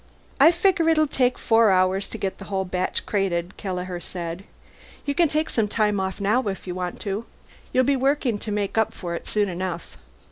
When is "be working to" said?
7.83-8.51